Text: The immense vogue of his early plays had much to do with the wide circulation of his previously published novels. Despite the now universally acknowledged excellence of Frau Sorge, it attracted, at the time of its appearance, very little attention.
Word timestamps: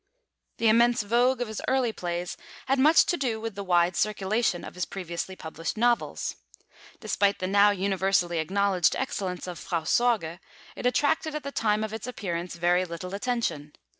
The 0.57 0.67
immense 0.67 1.03
vogue 1.03 1.41
of 1.41 1.47
his 1.47 1.61
early 1.67 1.93
plays 1.93 2.35
had 2.65 2.79
much 2.79 3.05
to 3.05 3.17
do 3.17 3.39
with 3.39 3.53
the 3.53 3.63
wide 3.63 3.95
circulation 3.95 4.63
of 4.63 4.73
his 4.73 4.83
previously 4.83 5.35
published 5.35 5.77
novels. 5.77 6.37
Despite 6.99 7.37
the 7.37 7.45
now 7.45 7.69
universally 7.69 8.39
acknowledged 8.39 8.95
excellence 8.95 9.45
of 9.45 9.59
Frau 9.59 9.83
Sorge, 9.83 10.39
it 10.75 10.87
attracted, 10.87 11.35
at 11.35 11.43
the 11.43 11.51
time 11.51 11.83
of 11.83 11.93
its 11.93 12.07
appearance, 12.07 12.55
very 12.55 12.83
little 12.83 13.13
attention. 13.13 13.73